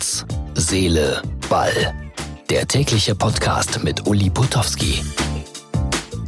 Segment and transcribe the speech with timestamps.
[0.00, 1.94] Herz, Seele, Ball.
[2.48, 5.02] Der tägliche Podcast mit Uli Putowski.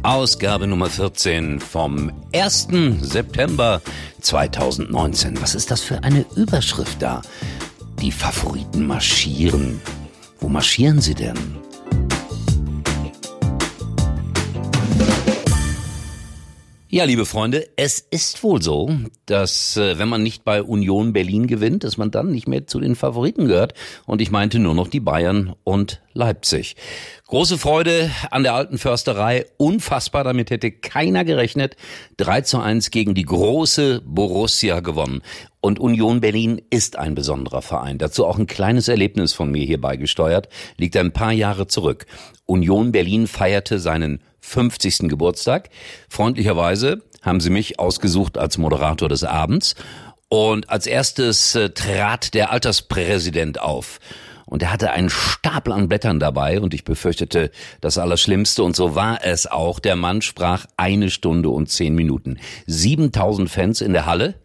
[0.03, 2.67] Ausgabe Nummer 14 vom 1.
[3.01, 3.81] September
[4.21, 5.41] 2019.
[5.41, 7.23] Was ist das für eine Überschrift da?
[7.99, 9.81] Die Favoriten marschieren.
[10.39, 11.62] Wo marschieren sie denn?
[16.93, 18.87] Ja, liebe Freunde, es ist wohl so,
[19.25, 22.79] dass äh, wenn man nicht bei Union Berlin gewinnt, dass man dann nicht mehr zu
[22.79, 23.73] den Favoriten gehört.
[24.05, 26.75] Und ich meinte nur noch die Bayern und Leipzig.
[27.25, 29.47] Große Freude an der alten Försterei.
[29.57, 31.77] Unfassbar, damit hätte keiner gerechnet.
[32.17, 35.23] 3 zu 1 gegen die große Borussia gewonnen.
[35.61, 37.97] Und Union Berlin ist ein besonderer Verein.
[37.97, 40.47] Dazu auch ein kleines Erlebnis von mir hier beigesteuert.
[40.77, 42.05] Liegt ein paar Jahre zurück.
[42.45, 45.09] Union Berlin feierte seinen 50.
[45.09, 45.69] Geburtstag.
[46.09, 49.75] Freundlicherweise haben sie mich ausgesucht als Moderator des Abends.
[50.27, 53.99] Und als erstes äh, trat der Alterspräsident auf.
[54.45, 57.49] Und er hatte einen Stapel an Blättern dabei und ich befürchtete
[57.81, 59.79] das Allerschlimmste und so war es auch.
[59.79, 62.39] Der Mann sprach eine Stunde und zehn Minuten.
[62.67, 64.35] 7000 Fans in der Halle.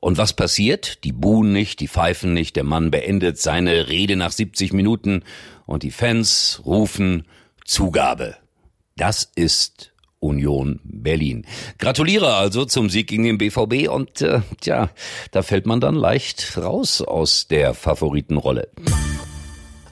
[0.00, 1.02] Und was passiert?
[1.02, 2.54] Die buhen nicht, die pfeifen nicht.
[2.56, 5.24] Der Mann beendet seine Rede nach 70 Minuten
[5.66, 7.24] und die Fans rufen
[7.64, 8.36] Zugabe.
[8.98, 11.46] Das ist Union Berlin.
[11.78, 14.90] Gratuliere also zum Sieg gegen den BVB und äh, tja,
[15.30, 18.68] da fällt man dann leicht raus aus der Favoritenrolle.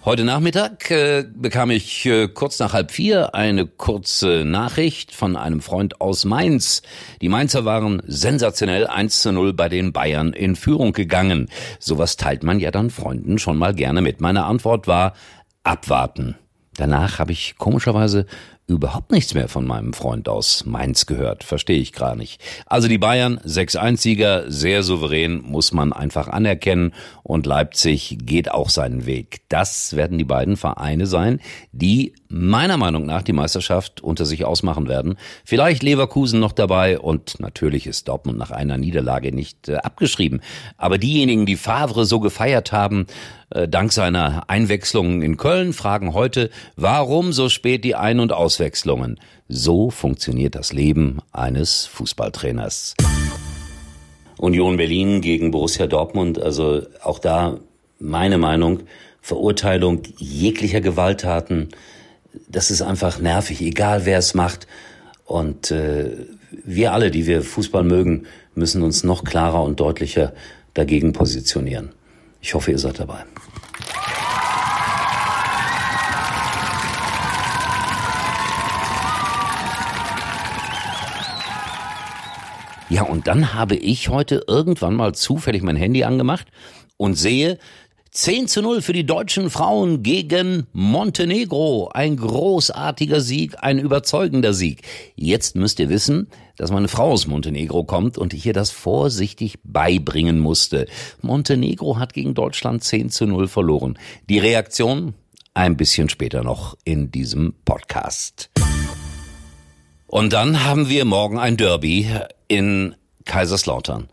[0.04, 5.60] Heute Nachmittag äh, bekam ich äh, kurz nach halb vier eine kurze Nachricht von einem
[5.60, 6.82] Freund aus Mainz.
[7.22, 11.48] Die Mainzer waren sensationell 1 zu 0 bei den Bayern in Führung gegangen.
[11.78, 14.20] Sowas teilt man ja dann Freunden schon mal gerne mit.
[14.20, 15.14] Meine Antwort war
[15.62, 16.34] abwarten.
[16.76, 18.26] Danach habe ich komischerweise
[18.66, 21.44] überhaupt nichts mehr von meinem Freund aus Mainz gehört.
[21.44, 22.40] Verstehe ich gar nicht.
[22.66, 26.92] Also die Bayern, 6-1-Sieger, sehr souverän, muss man einfach anerkennen.
[27.22, 29.42] Und Leipzig geht auch seinen Weg.
[29.48, 34.88] Das werden die beiden Vereine sein, die meiner Meinung nach die Meisterschaft unter sich ausmachen
[34.88, 35.16] werden.
[35.44, 40.40] Vielleicht Leverkusen noch dabei und natürlich ist Dortmund nach einer Niederlage nicht äh, abgeschrieben.
[40.76, 43.06] Aber diejenigen, die Favre so gefeiert haben,
[43.50, 49.20] äh, dank seiner Einwechslungen in Köln, fragen heute, warum so spät die Ein- und Auswechslungen?
[49.48, 52.94] So funktioniert das Leben eines Fußballtrainers.
[54.38, 57.58] Union Berlin gegen Borussia Dortmund, also auch da
[57.98, 58.80] meine Meinung,
[59.20, 61.68] Verurteilung jeglicher Gewalttaten,
[62.48, 64.66] das ist einfach nervig, egal wer es macht.
[65.26, 66.12] Und äh,
[66.64, 68.24] wir alle, die wir Fußball mögen,
[68.54, 70.32] müssen uns noch klarer und deutlicher
[70.72, 71.90] dagegen positionieren.
[72.40, 73.24] Ich hoffe, ihr seid dabei.
[82.88, 86.46] Ja, und dann habe ich heute irgendwann mal zufällig mein Handy angemacht
[86.96, 87.58] und sehe
[88.12, 91.90] 10 zu 0 für die deutschen Frauen gegen Montenegro.
[91.92, 94.82] Ein großartiger Sieg, ein überzeugender Sieg.
[95.16, 99.58] Jetzt müsst ihr wissen, dass meine Frau aus Montenegro kommt und ich ihr das vorsichtig
[99.64, 100.86] beibringen musste.
[101.20, 103.98] Montenegro hat gegen Deutschland 10 zu 0 verloren.
[104.30, 105.12] Die Reaktion
[105.54, 108.50] ein bisschen später noch in diesem Podcast.
[110.06, 112.08] Und dann haben wir morgen ein Derby
[112.48, 114.08] in Kaiserslautern.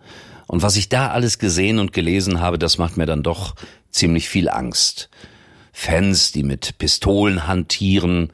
[0.47, 3.55] Und was ich da alles gesehen und gelesen habe, das macht mir dann doch
[3.89, 5.09] ziemlich viel Angst.
[5.71, 8.31] Fans, die mit Pistolen hantieren,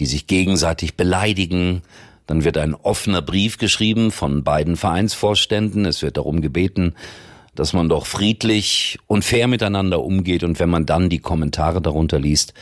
[0.00, 1.82] die sich gegenseitig beleidigen.
[2.26, 5.84] Dann wird ein offener Brief geschrieben von beiden Vereinsvorständen.
[5.84, 6.94] Es wird darum gebeten,
[7.54, 10.44] dass man doch friedlich und fair miteinander umgeht.
[10.44, 12.54] Und wenn man dann die Kommentare darunter liest,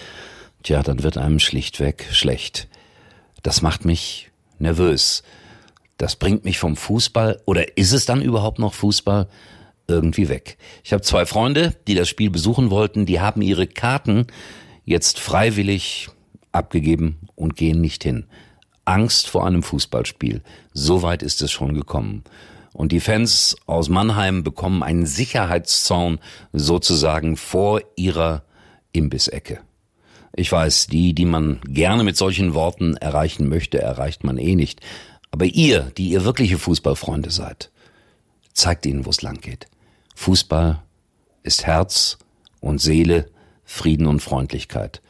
[0.64, 2.66] tja, dann wird einem schlichtweg schlecht.
[3.42, 5.22] Das macht mich nervös.
[6.00, 9.28] Das bringt mich vom Fußball, oder ist es dann überhaupt noch Fußball,
[9.86, 10.56] irgendwie weg.
[10.82, 14.26] Ich habe zwei Freunde, die das Spiel besuchen wollten, die haben ihre Karten
[14.86, 16.08] jetzt freiwillig
[16.52, 18.24] abgegeben und gehen nicht hin.
[18.86, 20.42] Angst vor einem Fußballspiel.
[20.72, 22.24] So weit ist es schon gekommen.
[22.72, 26.18] Und die Fans aus Mannheim bekommen einen Sicherheitszaun
[26.54, 28.44] sozusagen vor ihrer
[28.92, 29.60] Imbissecke.
[30.34, 34.80] Ich weiß, die, die man gerne mit solchen Worten erreichen möchte, erreicht man eh nicht.
[35.30, 37.70] Aber ihr, die ihr wirkliche Fußballfreunde seid,
[38.52, 39.68] zeigt ihnen, wo es lang geht.
[40.16, 40.82] Fußball
[41.42, 42.18] ist Herz
[42.60, 43.30] und Seele,
[43.64, 45.00] Frieden und Freundlichkeit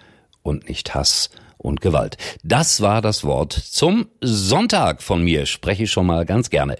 [0.43, 2.17] und nicht Hass und Gewalt.
[2.43, 5.47] Das war das Wort zum Sonntag von mir.
[5.47, 6.77] Spreche ich schon mal ganz gerne.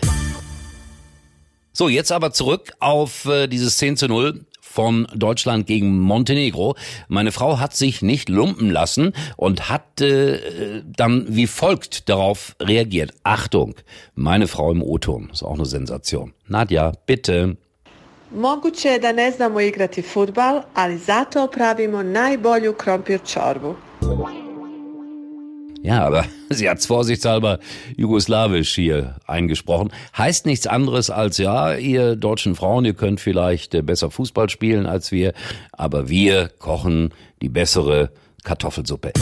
[1.73, 6.77] So, jetzt aber zurück auf äh, dieses 10 zu 0 von Deutschland gegen Montenegro.
[7.09, 13.11] Meine Frau hat sich nicht lumpen lassen und hat äh, dann wie folgt darauf reagiert.
[13.25, 13.75] Achtung,
[14.15, 16.33] meine Frau im O-Ton, ist auch eine Sensation.
[16.47, 17.57] Nadja, bitte.
[18.35, 23.75] Moguće je da ne znamo igrati futbal, ali zato pravimo najbolju krompir čorbu.
[25.83, 27.59] Ja, aber sie hat's vorsichtshalber
[27.97, 29.91] jugoslawisch hier eingesprochen.
[30.17, 34.87] Heißt nichts anderes als, ja, ihr deutschen Frauen, ihr könnt vielleicht äh, besser Fußball spielen
[34.87, 35.33] als wir,
[35.73, 37.11] aber wir kochen
[37.41, 38.11] die bessere
[38.45, 39.13] Kartoffelsuppe.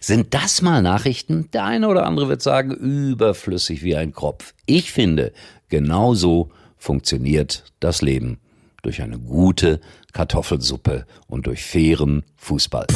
[0.00, 1.48] Sind das mal Nachrichten?
[1.52, 4.54] Der eine oder andere wird sagen, überflüssig wie ein Kropf.
[4.66, 5.32] Ich finde,
[5.68, 8.38] genauso funktioniert das Leben.
[8.82, 9.80] Durch eine gute
[10.12, 12.88] Kartoffelsuppe und durch fairen Fußball.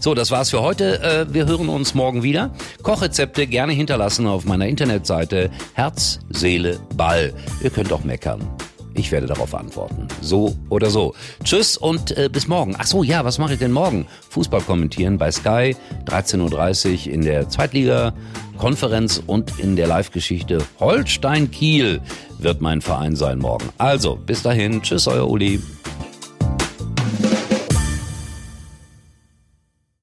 [0.00, 1.02] So, das war's für heute.
[1.02, 2.50] Äh, wir hören uns morgen wieder.
[2.82, 7.32] Kochrezepte gerne hinterlassen auf meiner Internetseite Herz, Seele, Ball.
[7.62, 8.48] Ihr könnt auch meckern.
[8.96, 10.06] Ich werde darauf antworten.
[10.20, 11.14] So oder so.
[11.42, 12.76] Tschüss und äh, bis morgen.
[12.78, 14.06] Ach so, ja, was mache ich denn morgen?
[14.30, 22.00] Fußball kommentieren bei Sky, 13.30 Uhr in der Zweitliga-Konferenz und in der Live-Geschichte Holstein-Kiel
[22.38, 23.68] wird mein Verein sein morgen.
[23.78, 24.80] Also, bis dahin.
[24.82, 25.60] Tschüss, euer Uli.